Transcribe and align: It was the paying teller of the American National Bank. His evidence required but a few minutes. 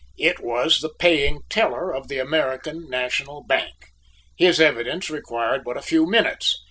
It 0.17 0.39
was 0.39 0.79
the 0.79 0.89
paying 0.97 1.41
teller 1.47 1.93
of 1.93 2.07
the 2.07 2.17
American 2.17 2.89
National 2.89 3.43
Bank. 3.43 3.89
His 4.35 4.59
evidence 4.59 5.11
required 5.11 5.63
but 5.63 5.77
a 5.77 5.81
few 5.83 6.07
minutes. 6.09 6.57